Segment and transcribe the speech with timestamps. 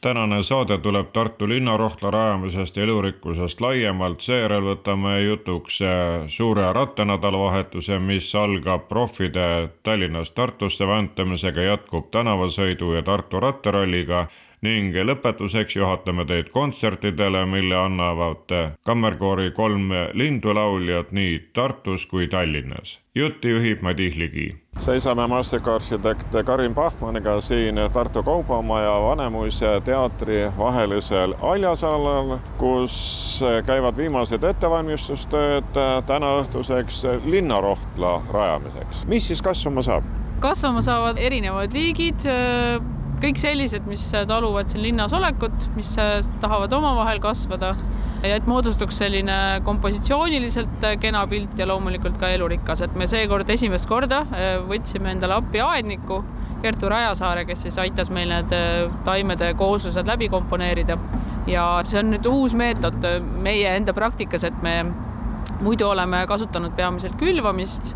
[0.00, 7.98] tänane saade tuleb Tartu linnarohtla rajamisest ja elurikkusest laiemalt, seejärel võtame jutuks äh, suure rattanädalavahetuse,
[7.98, 14.26] mis algab proffide Tallinnast Tartusse väntamisega, jätkub tänavasõidu ja Tartu rattaralliga
[14.62, 18.52] ning lõpetuseks juhatame teid kontsertidele, mille annavad
[18.84, 23.00] kammerkoori kolm lindulauljat nii Tartus kui Tallinnas.
[23.14, 24.54] jutti juhib Madis Ligi.
[24.80, 35.76] seisame maastikuarhitekt Karin Pahmaniga siin Tartu Kaubamaja Vanemuise teatri vahelisel haljasalal, kus käivad viimased ettevalmistustööd
[36.06, 39.06] tänaõhtuseks linnarohtla rajamiseks.
[39.06, 40.04] mis siis kasvama saab?
[40.40, 42.24] kasvama saavad erinevad liigid
[43.20, 45.92] kõik sellised, mis taluvad siin linnas olekut, mis
[46.40, 47.74] tahavad omavahel kasvada
[48.24, 53.88] ja et moodustuks selline kompositsiooniliselt kena pilt ja loomulikult ka elurikas, et me seekord esimest
[53.88, 56.22] korda äh, võtsime endale appi aedniku
[56.60, 60.98] Kertu Rajasaare, kes siis aitas meil need äh, taimede kooslused läbi komponeerida.
[61.48, 63.04] ja see on nüüd uus meetod
[63.42, 64.84] meie enda praktikas, et me
[65.60, 67.94] muidu oleme kasutanud peamiselt külvamist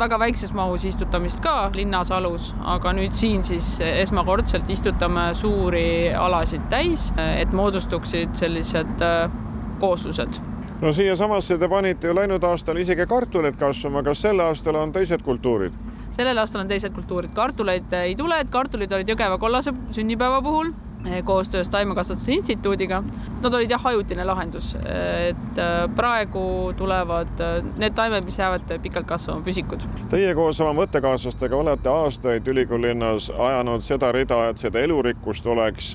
[0.00, 6.64] väga väikses mahus istutamist ka linnas alus, aga nüüd siin siis esmakordselt istutame suuri alasid
[6.72, 9.30] täis, et moodustuksid sellised äh,
[9.80, 10.40] kooslused.
[10.80, 15.24] No siiasamasse te panite ju läinud aastal isegi kartuleid kasvama, kas sel aastal on teised
[15.26, 15.76] kultuurid?
[16.10, 20.72] sellel aastal on teised kultuurid, kartuleid ei tule, et kartulid olid Jõgeva kollase sünnipäeva puhul
[21.24, 23.02] koostöös Taimekasvatuse Instituudiga.
[23.42, 27.40] Nad olid jah, ajutine lahendus, et äh, praegu tulevad
[27.78, 29.84] need taimed, mis jäävad pikalt kasvama, püsikud.
[30.10, 35.94] Teie koos oma mõttekaaslastega olete aastaid ülikoolilinnas ajanud seda rida, et seda elurikkust oleks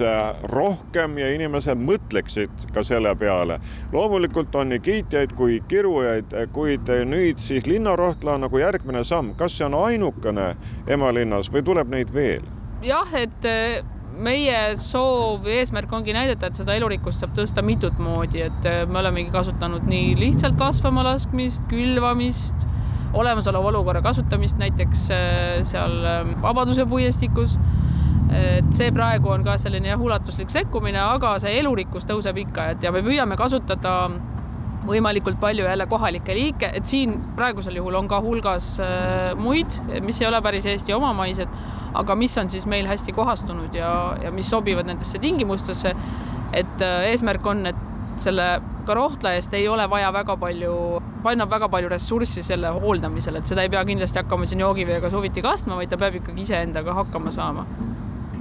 [0.52, 3.60] rohkem ja inimesed mõtleksid ka selle peale.
[3.94, 9.66] loomulikult on nii kiitjaid kui kirujaid, kuid nüüd siis linnarohtla nagu järgmine samm, kas see
[9.66, 10.56] on ainukene
[10.88, 12.44] emalinnas või tuleb neid veel?
[12.84, 13.46] jah, et
[14.16, 18.84] meie soov või eesmärk ongi näidata, et seda elurikkust saab tõsta mitut moodi, et äh,
[18.90, 22.68] me olemegi kasutanud nii lihtsalt kasvama laskmist, külvamist,
[23.16, 25.32] olemasoleva olukorra kasutamist näiteks äh,
[25.68, 27.60] seal ähm, Vabaduse puiestikus.
[28.36, 32.84] et see praegu on ka selline jah, ulatuslik sekkumine, aga see elurikkus tõuseb ikka, et
[32.84, 34.10] ja me püüame kasutada
[34.88, 40.22] võimalikult palju jälle kohalikke liike, et siin praegusel juhul on ka hulgas äh, muid, mis
[40.22, 41.52] ei ole päris Eesti omamaised,
[41.96, 43.92] aga mis on siis meil hästi kohastunud ja,
[44.22, 45.96] ja mis sobivad nendesse tingimustesse.
[46.54, 47.84] et äh, eesmärk on, et
[48.22, 48.46] selle
[48.86, 53.52] ka Rohtla eest ei ole vaja väga palju, panna väga palju ressurssi selle hooldamisele, et
[53.52, 57.34] seda ei pea kindlasti hakkama siin joogiveega suviti kastma, vaid ta peab ikkagi iseendaga hakkama
[57.34, 57.66] saama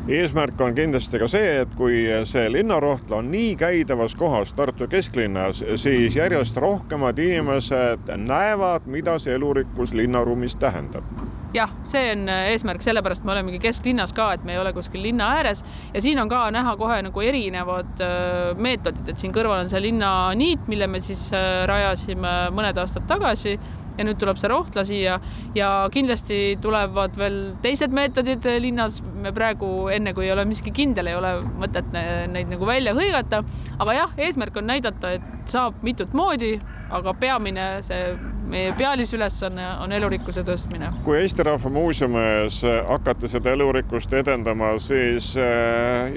[0.08, 5.64] eesmärk on kindlasti ka see, et kui see linnarohtla on nii käidavas kohas Tartu kesklinnas,
[5.80, 11.06] siis järjest rohkemad inimesed näevad, mida see elurikkus linnaruumis tähendab.
[11.54, 15.28] Jah, see on eesmärk, sellepärast me olemegi kesklinnas ka, et me ei ole kuskil linna
[15.36, 15.62] ääres.
[15.94, 19.84] Ja siin on ka näha kohe nagu erinevad äh, meetodid, et siin kõrval on see
[19.84, 23.54] linnaniit, mille me siis äh, rajasime mõned aastad tagasi
[23.98, 25.18] ja nüüd tuleb see Rohtla siia
[25.54, 29.02] ja kindlasti tulevad veel teised meetodid linnas.
[29.24, 33.44] me praegu, enne kui ei ole miski kindel, ei ole mõtet neid nagu välja hõigata.
[33.78, 36.58] aga jah, eesmärk on näidata, et saab mitut moodi,
[36.90, 38.16] aga peamine see
[38.48, 40.90] meie pealisülesanne on elurikkuse tõstmine.
[41.04, 46.12] kui Eesti Rahva Muuseumis hakati seda elurikkust edendama, siis äh,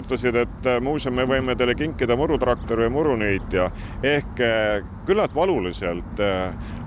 [0.00, 3.70] ütlesid, et äh, muuseum, me võime teile kinkida murutraktori või muruniitja
[4.02, 6.20] ehk äh, küllalt valuliselt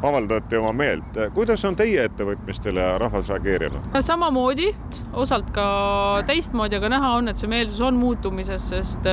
[0.03, 1.17] avaldati oma meelt.
[1.33, 3.97] kuidas on teie ettevõtmistele rahvas reageerinud?
[3.99, 4.69] samamoodi,
[5.13, 5.66] osalt ka
[6.27, 9.09] teistmoodi, aga näha on, et see meelsus on muutumises, sest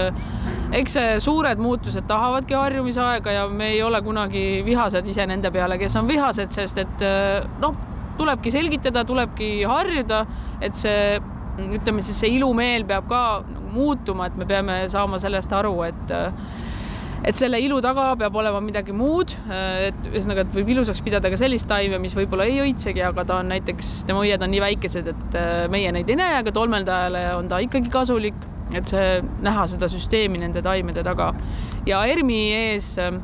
[0.73, 5.60] eks see suured muutused tahavadki harjumisaega ja me ei ole kunagi vihased ise nende peale,
[5.81, 7.05] kes on vihased, sest et
[7.61, 7.77] noh,
[8.21, 10.25] tulebki selgitada, tulebki harjuda,
[10.61, 11.21] et see
[11.61, 16.15] ütleme siis see ilumeel peab ka nagu muutuma, et me peame saama sellest aru, et
[17.21, 21.37] et selle ilu taga peab olema midagi muud, et ühesõnaga, et võib ilusaks pidada ka
[21.37, 25.11] sellist taime, mis võib-olla ei õitsegi, aga ta on näiteks, tema õied on nii väikesed,
[25.13, 25.37] et
[25.73, 28.41] meie neid ei näe, aga tolmeldajale on ta ikkagi kasulik,
[28.73, 31.35] et see, näha seda süsteemi nende taimede taga.
[31.87, 33.21] ja ERMi ees Äh,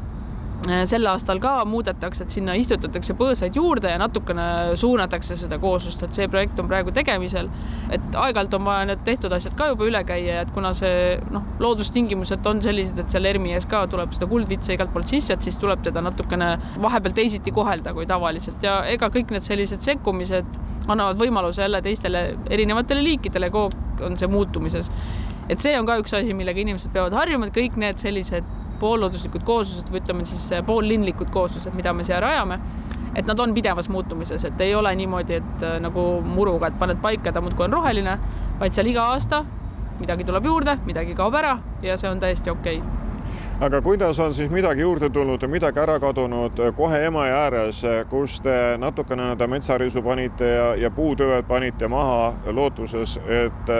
[0.66, 6.16] sel aastal ka muudetakse, et sinna istutatakse põõsaid juurde ja natukene suunatakse seda kooslust, et
[6.16, 7.48] see projekt on praegu tegemisel.
[7.90, 11.44] et aeg-ajalt on vaja need tehtud asjad ka juba üle käia, et kuna see noh,
[11.62, 15.46] loodustingimused on sellised, et seal ERMi ees ka tuleb seda kuldvitsa igalt poolt sisse, et
[15.46, 16.52] siis tuleb teda natukene
[16.82, 22.26] vahepeal teisiti kohelda kui tavaliselt ja ega kõik need sellised sekkumised annavad võimaluse jälle teistele
[22.50, 24.90] erinevatele liikidele on see muutumises.
[25.48, 28.44] et see on ka üks asi, millega inimesed peavad harjuma, et kõik need sellised
[28.80, 32.60] poollooduslikud kooslused või ütleme siis poollinlikud kooslused, mida me siia rajame
[33.16, 37.00] et nad on pidevas muutumises, et ei ole niimoodi, et äh, nagu muruga, et paned
[37.02, 38.18] paika, ta muudkui on roheline,
[38.60, 39.44] vaid seal iga aasta
[39.96, 43.04] midagi tuleb juurde, midagi kaob ära ja see on täiesti okei okay
[43.60, 47.80] aga kuidas on siis midagi juurde tulnud ja midagi ära kadunud kohe Emajõe ääres,
[48.10, 53.72] kus te natukene nii-öelda metsarisu panite ja, ja puutüved panite maha lootuses, et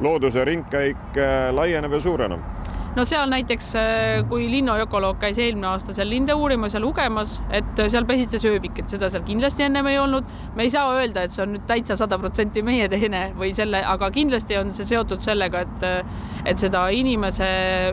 [0.00, 1.20] looduse ringkäik
[1.56, 2.67] laieneb ja suureneb?
[2.96, 7.82] No seal näiteks, äh, kui linnuökoloog käis eelmine aasta seal linde uurimas ja lugemas, et
[7.86, 10.24] seal pesitses ööbik, et seda seal kindlasti ennem ei olnud.
[10.56, 13.82] me ei saa öelda, et see on nüüd täitsa sada protsenti meie teene või selle,
[13.84, 15.86] aga kindlasti on see seotud sellega, et,
[16.48, 17.48] et seda inimese,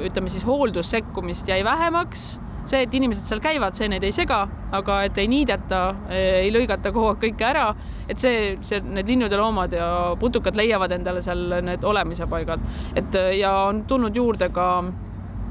[0.08, 2.36] ütleme siis hooldussekkumist jäi vähemaks
[2.70, 4.42] see, et inimesed seal käivad, see neid ei sega,
[4.76, 7.66] aga et ei niideta, ei lõigata kogu aeg kõike ära,
[8.10, 9.90] et see, see, need linnud ja loomad ja
[10.20, 12.64] putukad leiavad endale seal need olemise paigad,
[12.96, 14.70] et ja on tulnud juurde ka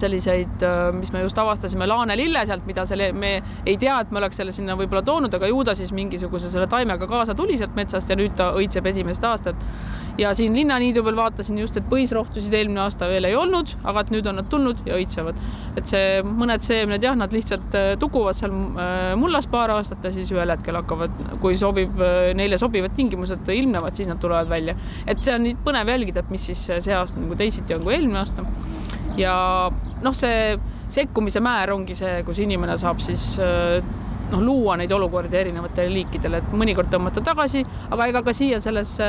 [0.02, 0.64] selliseid,
[0.99, 3.35] mis me just avastasime, laanelille sealt, mida selle, me
[3.67, 6.67] ei tea, et me oleks selle sinna võib-olla toonud, aga ju ta siis mingisuguse selle
[6.70, 9.61] taimega kaasa tuli sealt metsast ja nüüd ta õitseb esimest aastat
[10.19, 14.12] ja siin linnaniidu peal vaatasin just, et põisrohtusid eelmine aasta veel ei olnud, aga et
[14.14, 15.41] nüüd on nad tulnud ja õitsevad.
[15.79, 20.12] et see mõned seemned jah, nad lihtsalt äh, tukuvad seal äh, mullas paar aastat ja
[20.14, 24.76] siis ühel hetkel hakkavad, kui sobib, äh, neile sobivad tingimused ilmnevad, siis nad tulevad välja.
[25.06, 28.23] et see on põnev jälgida, et mis siis see aasta nagu teisiti on kui eelmine
[28.23, 28.46] aasta.
[29.19, 29.34] Ja
[30.02, 30.56] noh, see
[30.94, 33.34] sekkumise määr ongi see, kus inimene saab siis
[34.31, 39.06] noh, luua neid olukordi erinevatele liikidele, et mõnikord tõmmata tagasi, aga ega ka siia sellesse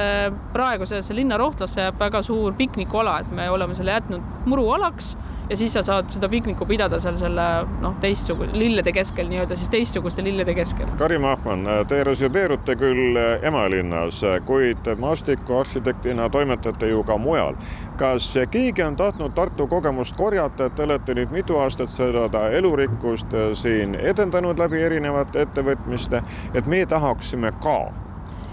[0.53, 5.15] praegusesse linnarohtlasse jääb väga suur piknikuala, et me oleme selle jätnud murualaks
[5.49, 7.45] ja siis sa saad seda piknikku pidada seal selle
[7.81, 10.89] noh, teistsuguse lillede keskel nii-öelda siis teistsuguste lillede keskel.
[10.97, 17.55] Karim Ahman, te resideerute küll emalinnas, kuid maastikuarhitektina toimetate ju ka mujal.
[17.97, 23.31] kas keegi on tahtnud Tartu kogemust korjata, et te olete nüüd mitu aastat seda elurikkust
[23.53, 28.04] siin edendanud läbi erinevate ettevõtmiste, et meie tahaksime ka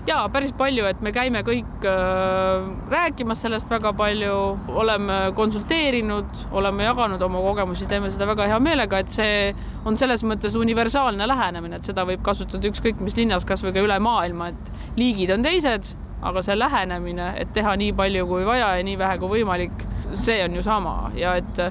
[0.07, 4.37] ja päris palju, et me käime kõik äh, rääkimas sellest väga palju,
[4.83, 9.53] oleme konsulteerinud, oleme jaganud oma kogemusi, teeme seda väga hea meelega, et see
[9.87, 13.99] on selles mõttes universaalne lähenemine, et seda võib kasutada ükskõik mis linnas, kasvõi ka üle
[14.03, 18.87] maailma, et liigid on teised, aga see lähenemine, et teha nii palju kui vaja ja
[18.87, 20.97] nii vähe kui võimalik, see on ju sama.
[21.19, 21.67] Ja et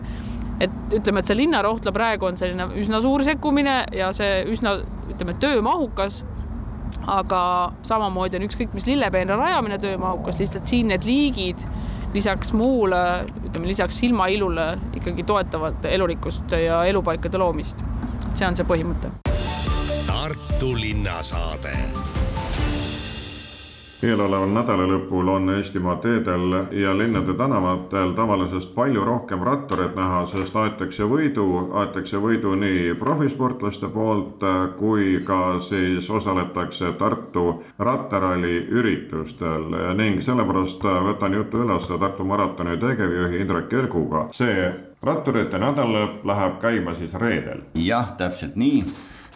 [0.61, 4.75] et ütleme, et see linnarohtla praegu on selline üsna suur sekkumine ja see üsna,
[5.09, 6.19] ütleme, töömahukas
[7.07, 7.43] aga
[7.87, 11.65] samamoodi on ükskõik mis lillepeenra rajamine töömahukas, lihtsalt siin need liigid
[12.13, 13.01] lisaks muule,
[13.47, 14.67] ütleme lisaks silmailule
[14.99, 17.83] ikkagi toetavad elurikkust ja elupaikade loomist.
[18.33, 19.11] see on see põhimõte.
[20.07, 21.75] Tartu linnasaade
[24.03, 31.05] eeloleval nädalalõpul on Eestimaa teedel ja linnade tänavatel tavalisest palju rohkem rattureid näha, sest aetakse
[31.09, 31.45] võidu,
[31.77, 34.41] aetakse võidu nii profisportlaste poolt
[34.77, 37.45] kui ka siis osaletakse Tartu
[37.79, 44.27] rattaralli üritustel ning sellepärast võtan jutu üles Tartu maratoni tegevjuhi Indrek Kerguga.
[44.31, 44.71] see
[45.03, 45.93] ratturite nädal
[46.25, 47.65] läheb käima siis reedel.
[47.75, 48.85] jah, täpselt nii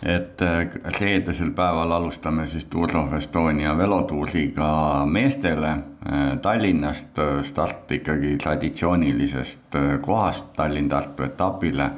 [0.03, 0.67] et äh,
[0.99, 9.79] reedesel päeval alustame siis Tour of Estonia velotuuriga meestele äh, Tallinnast äh, start ikkagi traditsioonilisest
[10.01, 11.91] kohast Tallinn-Tartu etapile.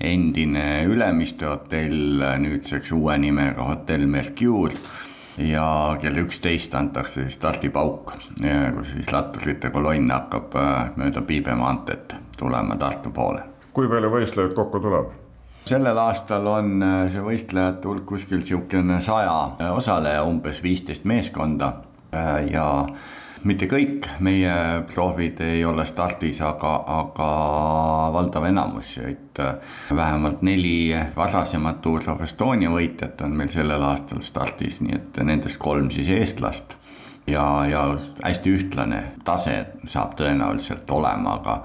[0.00, 4.72] endine Ülemiste hotell, nüüdseks uue nimega hotell Mercure
[5.36, 8.14] ja kell üksteist antakse siis stardipauk,
[8.78, 10.56] kus siis ratturite kolonn hakkab
[10.96, 13.42] mööda Piibe maanteed tulema Tartu poole.
[13.72, 15.19] kui palju võistlejaid kokku tuleb?
[15.70, 21.72] Sellel aastal on äh, see võistlejate hulk kuskil niisugune saja äh, osaleja, umbes viisteist meeskonda.
[22.14, 22.66] Äh, ja
[23.46, 24.54] mitte kõik meie
[24.90, 27.28] proovid ei ole stardis, aga, aga
[28.16, 29.40] valdav enamus, et
[29.96, 35.60] vähemalt neli varasemat Tour of Estonia võitjat on meil sellel aastal stardis, nii et nendest
[35.62, 36.76] kolm siis eestlast.
[37.30, 37.84] Ja, ja
[38.24, 39.54] hästi ühtlane tase
[39.86, 41.56] saab tõenäoliselt olema, aga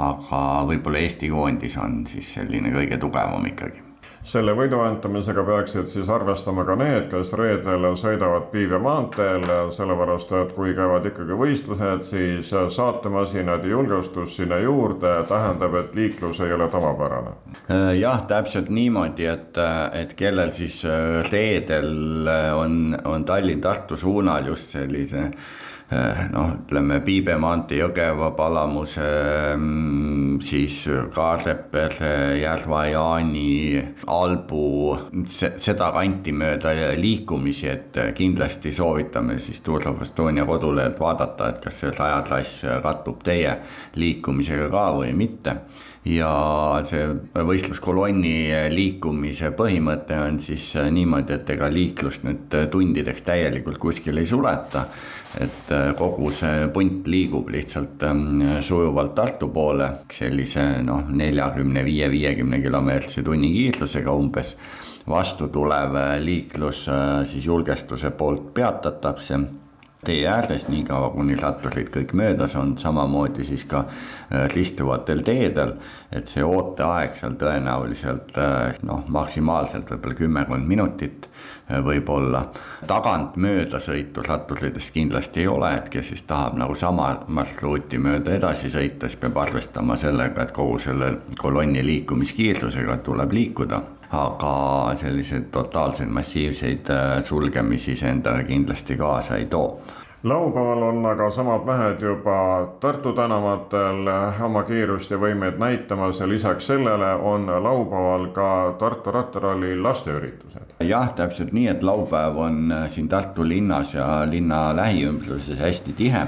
[0.00, 3.90] aga võib-olla Eesti koondis on siis selline kõige tugevam ikkagi
[4.22, 10.74] selle võiduantamisega peaksid siis arvestama ka need, kes reedel sõidavad Piive maanteel, sellepärast et kui
[10.76, 17.34] käivad ikkagi võistlused, siis saatemasinad ja julgestus sinna juurde tähendab, et liiklus ei ole tavapärane.
[17.98, 19.62] jah, täpselt niimoodi, et,
[19.96, 20.82] et kellel siis
[21.30, 25.30] reedel on, on Tallinn-Tartu suunal just sellise
[25.90, 29.06] noh, ütleme Piibe maantee, Jõgeva, Palamuse,
[29.56, 34.68] mm, siis Kaarepere, Järva-Jaani, Albu,
[35.34, 41.82] seda kanti mööda liikumisi, et kindlasti soovitame siis Tour of Estonia kodulehelt vaadata, et kas
[41.82, 43.58] see rajatrass kattub teie
[43.98, 45.58] liikumisega ka või mitte
[46.08, 54.22] ja see võistluskolonni liikumise põhimõte on siis niimoodi, et ega liiklust nüüd tundideks täielikult kuskil
[54.22, 54.86] ei suleta.
[55.38, 62.58] Et kogu see punt liigub lihtsalt ähm, sujuvalt Tartu poole sellise noh, neljakümne viie, viiekümne
[62.62, 64.56] kilomeetrise tunnikiirusega umbes.
[65.08, 69.38] vastu tulev liiklus äh, siis julgestuse poolt peatatakse
[70.04, 75.74] tee ääres, niikaua kuni ratturid kõik möödas on, samamoodi siis ka äh, ristuvatel teedel.
[76.12, 82.46] et see ooteaeg seal tõenäoliselt äh, noh, maksimaalselt võib-olla kümmekond minutit äh, võib-olla.
[82.86, 88.34] tagant mööda sõitu ratturitest kindlasti ei ole, et kes siis tahab nagu sama marsruuti mööda
[88.40, 95.50] edasi sõita, siis peab arvestama sellega, et kogu selle kolonni liikumiskiirusega tuleb liikuda aga selliseid
[95.52, 99.80] totaalseid massiivseid äh, sulgemisi see endaga kindlasti kaasa ei too
[100.22, 104.10] laupäeval on aga samad mehed juba Tartu tänavatel
[104.44, 110.74] oma kiirust ja võimeid näitamas ja lisaks sellele on laupäeval ka Tartu rattaralli lasteüritused.
[110.80, 116.26] jah, täpselt nii, et laupäev on äh, siin Tartu linnas ja linna lähiümbruses hästi tihe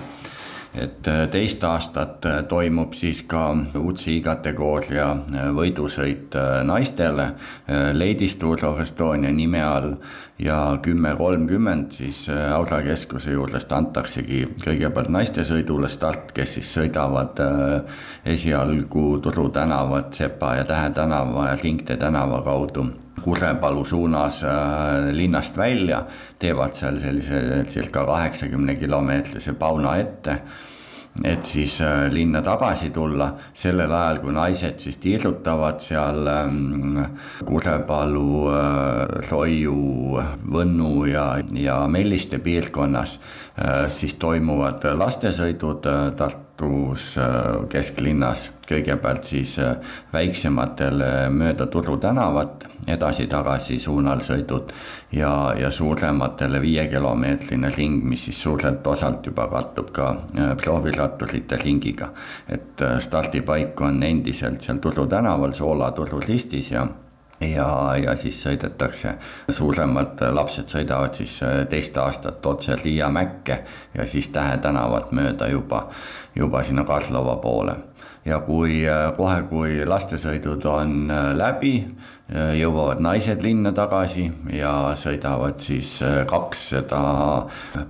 [0.75, 7.33] et äh, teist aastat äh, toimub siis ka UCI kategooria äh, võidusõit naistele.
[7.93, 9.93] Ladies Tour of Estonia nime all
[10.43, 17.39] ja kümme kolmkümmend siis Aura keskuse juurest antaksegi kõigepealt naistesõidule start, kes siis sõidavad
[18.25, 22.89] esialgu Turu tänavat, Sepa ja Tähe tänava ja Ringtee tänava kaudu
[23.23, 24.43] Kurrepalu suunas
[25.15, 26.03] linnast välja,
[26.39, 30.39] teevad seal sellise circa kaheksakümne kilomeetrise pauna ette
[31.25, 37.03] et siis äh, linna tagasi tulla, sellel ajal, kui naised siis tiirutavad seal ähm,
[37.45, 40.23] Kurepalu, äh, Roiu,
[40.57, 43.42] Võnnu ja, ja Melliste piirkonnas, äh,
[43.93, 45.85] siis toimuvad lastesõidud
[46.17, 47.11] Tartus
[47.69, 49.59] kesklinnas, kõigepealt siis
[50.13, 51.05] väiksematel
[51.37, 54.73] mööda Turu tänavat edasi-tagasi suunal sõidud
[55.15, 62.11] ja, ja suurematele viiekilomeetrine ring, mis siis suurelt osalt juba kattub ka äh, prooviratturite ringiga.
[62.49, 66.87] et äh, stardipaik on endiselt seal Turu tänaval, Soola Turu ristis ja
[67.43, 69.15] ja, ja siis sõidetakse,
[69.51, 73.63] suuremad lapsed sõidavad siis äh, teist aastat otse Riia mäkke
[73.95, 75.89] ja siis Tähe tänavat mööda juba,
[76.35, 77.77] juba sinna Karlova poole.
[78.25, 78.85] Ja kui
[79.17, 81.73] kohe, kui lastesõidud on läbi,
[82.33, 84.25] jõuavad naised linna tagasi
[84.57, 87.03] ja sõidavad siis äh, kakssada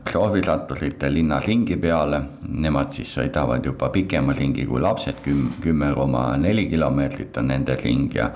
[0.09, 2.23] prooviratturite linnaringi peale.
[2.49, 5.23] Nemad siis sõidavad juba pikema ringi kui lapsed,
[5.63, 8.33] kümme koma neli kilomeetrit on nende ring ja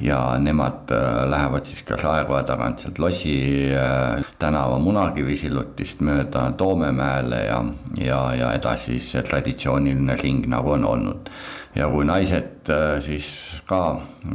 [0.00, 3.36] ja nemad äh, lähevad siis ka Raekoja tagant sealt Lossi
[3.72, 7.62] äh, tänava Munakivi sillutist mööda Toomemäele ja,
[7.96, 11.30] ja, ja edasi siis see traditsiooniline ring, nagu on olnud
[11.76, 13.26] ja kui naised äh, siis
[13.68, 13.80] ka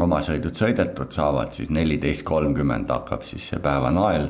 [0.02, 4.30] oma sõidud sõidetud saavad, siis neliteist kolmkümmend hakkab siis see päevanael.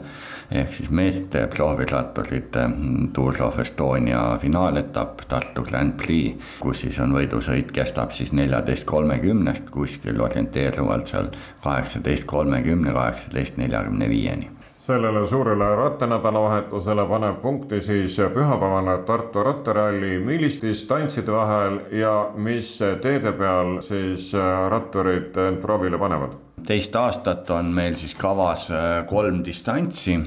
[0.52, 2.66] ehk siis meeste prooviratturite
[3.14, 9.70] Tour of Estonia finaaletapp Tartu Grand Prix, kus siis on võidusõit, kestab siis neljateist kolmekümnest
[9.72, 11.32] kuskil orienteeruvalt seal
[11.64, 20.66] kaheksateist kolmekümne, kaheksateist neljakümne viieni sellele suurele rattanädalavahetusele paneb punkti siis pühapäevane Tartu rattaralli, millist
[20.66, 24.32] distantside vahel ja mis teede peal siis
[24.70, 26.34] ratturid end proovile panevad?
[26.66, 28.68] teist aastat on meil siis kavas
[29.10, 30.18] kolm distantsi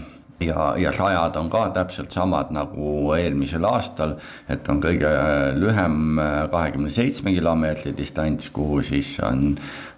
[0.46, 4.16] ja, ja rajad on ka täpselt samad nagu eelmisel aastal,
[4.48, 5.10] et on kõige
[5.58, 6.20] lühem
[6.52, 9.54] kahekümne seitsme kilomeetri distants, kuhu siis on,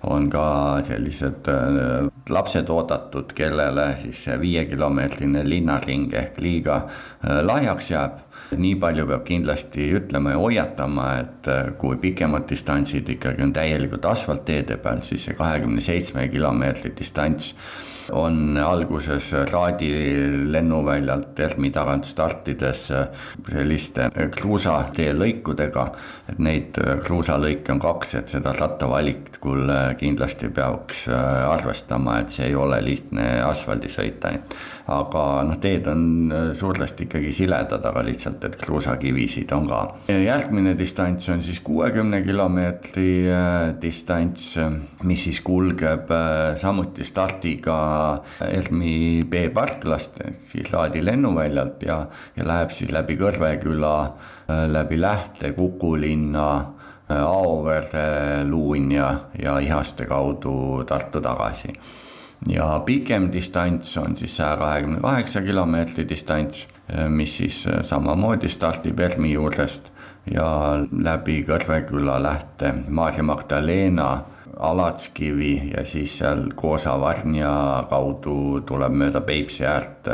[0.06, 0.46] on ka
[0.86, 8.22] sellised äh, lapsed oodatud, kellele siis see viiekilomeetrine linnaring ehk liiga äh, lahjaks jääb.
[8.46, 14.06] Nii palju peab kindlasti ütlema ja hoiatama, et äh, kui pikemad distantsid ikkagi on täielikult
[14.06, 17.54] asfaltteede peal, siis see kahekümne seitsme kilomeetri distants
[18.12, 19.90] on alguses Raadi
[20.52, 22.86] lennuväljalt ERMi tagant startides
[23.50, 25.86] selliste kruusateelõikudega.
[26.28, 32.80] et neid kruusalõike on kaks, et seda rattavalikul kindlasti peaks arvestama, et see ei ole
[32.84, 34.56] lihtne asfaldisõit ainult.
[34.86, 36.02] Aga noh, teed on
[36.54, 39.80] suuresti ikkagi siledad, aga lihtsalt, et kruusakivisid on ka.
[40.08, 43.08] järgmine distants on siis kuuekümne kilomeetri
[43.82, 44.54] distants,
[45.02, 46.12] mis siis kulgeb
[46.60, 47.78] samuti stardiga
[48.46, 52.00] ERMi B-parklast, siis Laadi lennuväljalt ja,
[52.36, 53.96] ja läheb siis läbi Kõrveküla,
[54.70, 56.48] läbi Lähte, Kukulinna
[57.08, 61.74] Auvere, Luunja ja Ihaste kaudu Tartu tagasi.
[62.48, 66.66] Ja pikem distants on siis saja kahekümne kaheksa kilomeetri distants,
[67.08, 69.90] mis siis samamoodi stardib ERMi juurest
[70.30, 70.46] ja
[70.92, 74.10] läbi Kõrveküla, Lähte, Maarja Magdalena,
[74.56, 80.08] Alatskivi ja siis seal Koosa-Varnja kaudu tuleb mööda Peipsi äärt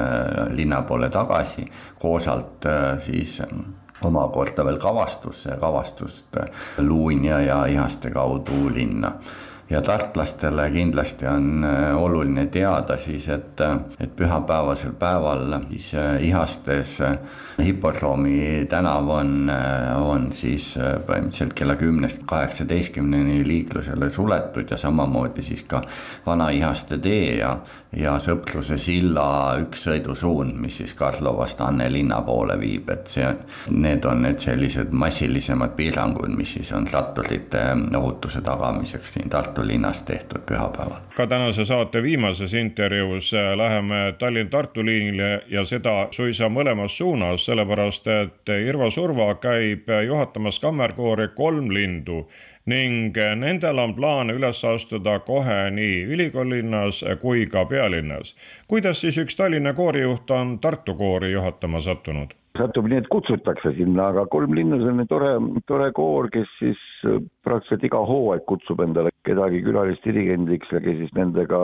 [0.56, 1.68] linna poole tagasi,
[2.02, 2.66] Koosalt
[3.04, 3.38] siis
[4.02, 6.36] omakorda veel kavastusse ja kavastust
[6.78, 9.12] Luunja ja Ihaste kaudu linna
[9.70, 13.60] ja tartlastele kindlasti on äh, oluline teada siis, et,
[14.00, 17.18] et pühapäevasel päeval siis äh, Ihastes äh,
[17.62, 19.50] hipodroomi tänav on,
[20.00, 25.82] on siis põhimõtteliselt kella kümnest kaheksateistkümneni liiklusele suletud ja samamoodi siis ka
[26.26, 27.56] Vana-Ihaste tee ja,
[27.96, 33.28] ja Sõpruse silla üks sõidusuund, mis siis Karlovast Anne linna poole viib, et see,
[33.74, 37.64] need on need sellised massilisemad piirangud, mis siis on ratturite
[37.98, 41.00] ohutuse tagamiseks siin Tartu linnas tehtud pühapäeval.
[41.16, 48.08] ka tänase saate viimases intervjuus äh, läheme Tallinn-Tartu liinile ja seda suisa mõlemas suunas, sellepärast
[48.08, 52.26] et Irvo Surva käib juhatamas kammerkoori Kolm lindu
[52.66, 58.36] ning nendel on plaan üles astuda kohe nii ülikoolilinnas kui ka pealinnas.
[58.68, 62.36] kuidas siis üks Tallinna koorijuht on Tartu koori juhatama sattunud?
[62.58, 65.30] satub nii, et kutsutakse sinna, aga kolm linna, see on tore,
[65.70, 71.14] tore koor, kes siis äh, praktiliselt iga hooaeg kutsub endale kedagi külalisdirigendiks ja kes siis
[71.16, 71.62] nendega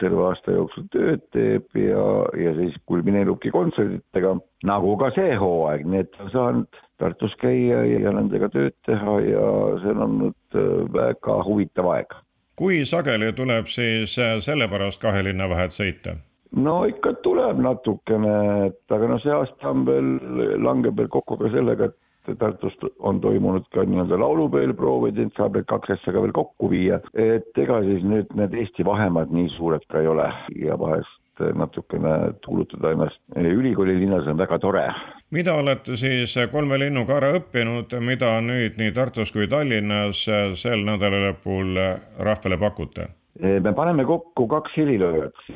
[0.00, 2.06] terve aasta jooksul tööd teeb ja,
[2.40, 4.38] ja siis kulmineerubki kontsertidega,
[4.70, 9.44] nagu ka see hooaeg, nii et saanud Tartus käia ja nendega tööd teha ja
[9.82, 12.18] see on olnud äh, väga huvitav aeg.
[12.60, 16.18] kui sageli tuleb siis äh, sellepärast kahe linna vahet sõita?
[16.56, 18.36] no ikka tuleb natukene,
[18.68, 20.14] et aga noh, see aasta on veel,
[20.62, 21.98] langeb veel kokku ka sellega, et
[22.38, 27.00] Tartus on toimunud ka nii-öelda laulupeolproovid, et saab need kaks asja ka veel kokku viia,
[27.14, 30.28] et ega siis nüüd need Eesti vahemaad nii suured ka ei ole
[30.60, 31.19] ja vahest
[31.54, 34.84] natukene tuulutada ennast ülikoolilinnas on väga tore.
[35.30, 40.26] mida olete siis kolme linnuga ära õppinud, mida nüüd nii Tartus kui Tallinnas
[40.60, 41.74] sel nädalalõpul
[42.18, 43.08] rahvale pakute?
[43.40, 45.50] me paneme kokku kaks helilööjat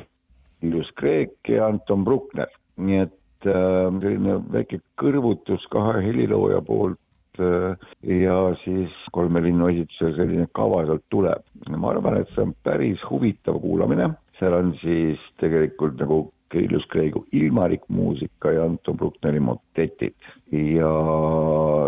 [0.65, 7.75] Ilus Kreek ja Anton Bruckner, nii et äh, selline väike kõrvutus kahe helilooja poolt äh,
[8.09, 11.43] ja siis kolme linnu esitusel selline kava sealt tuleb.
[11.69, 17.25] ma arvan, et see on päris huvitav kuulamine, seal on siis tegelikult nagu Kirillus Kreigu
[17.35, 20.15] ilmarik muusika ja Anton Bruckneri motetid.
[20.51, 20.91] Ja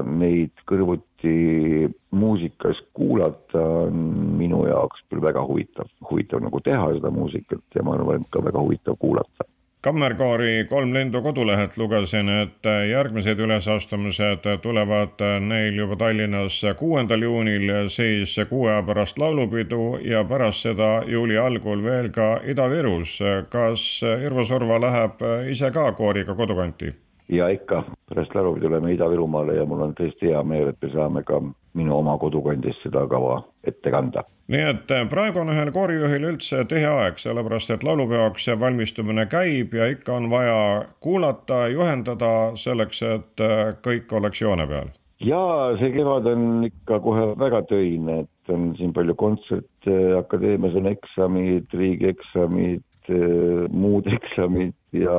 [0.07, 4.01] neid kõrvuti muusikas kuulata on
[4.39, 8.43] minu jaoks küll väga huvitav, huvitav nagu teha seda muusikat ja ma arvan, et ka
[8.43, 9.47] väga huvitav kuulata
[9.87, 18.35] Kammerkoori Kolm lindu kodulehelt lugesin, et järgmised ülesastumised tulevad neil juba Tallinnas kuuendal juunil, siis
[18.49, 23.17] kuu aja pärast laulupidu ja pärast seda juuli algul veel ka Ida-Virus.
[23.49, 26.91] kas Irvo Surva läheb ise ka kooriga kodukanti?
[27.29, 31.23] Ja ikka, pärast laulupidu läheme Ida-Virumaale ja mul on tõesti hea meel, et me saame
[31.27, 31.41] ka
[31.77, 34.23] minu oma kodukandis seda kava ette kanda.
[34.47, 39.75] nii et äh, praegu on ühel koorijuhil üldse tihe aeg, sellepärast et laulupeoks valmistumine käib
[39.75, 44.89] ja ikka on vaja kuulata, juhendada selleks, et äh, kõik oleks joone peal.
[45.19, 50.87] jaa, see kevad on ikka kohe väga töine, et on siin palju kontserte, akadeemias on
[50.93, 55.17] eksamid, riigieksamid, äh, muud eksamid ja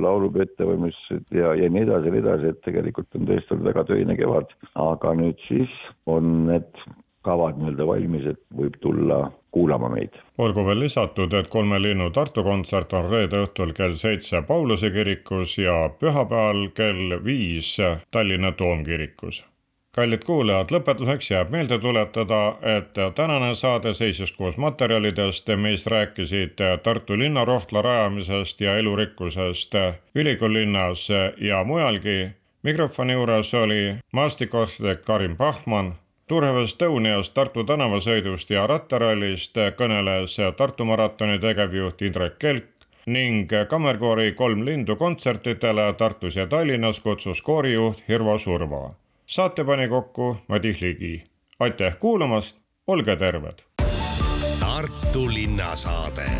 [0.00, 3.86] laulupeo ettevalmistused ja, ja nii edasi ja nii edasi, et tegelikult on tõesti olnud väga
[3.90, 5.72] töine kevad, aga nüüd siis
[6.10, 6.84] on need
[7.24, 9.22] kavad nii-öelda valmis, et võib tulla
[9.54, 10.18] kuulama meid.
[10.38, 15.56] olgu veel lisatud, et Kolme linnu Tartu kontsert on reede õhtul kell seitse Pauluse kirikus
[15.62, 17.76] ja pühapäeval kell viis
[18.10, 19.44] Tallinna Toomkirikus
[19.94, 27.18] kallid kuulajad, lõpetuseks jääb meelde tuletada, et tänane saade seisis koos materjalidest, mis rääkisid Tartu
[27.18, 29.74] linnarohtla rajamisest ja elurikkusest
[30.14, 32.30] ülikoolilinnas ja mujalgi.
[32.62, 35.94] mikrofoni juures oli maastikuarhitekt Karin Pahman
[36.26, 44.64] Turhev Estoniast, Tartu tänavasõidust ja rattarallist kõneles Tartu maratoni tegevjuht Indrek Kelk ning Kammerkoori Kolm
[44.64, 48.94] lindu kontsertidele Tartus ja Tallinnas kutsus koorijuht Hirvo Surva.
[49.26, 51.22] Saate pani kokku Madis Ligi.
[51.60, 52.56] aitäh kuulamast,
[52.86, 53.58] olge terved!
[54.60, 56.30] Tartu linnasaade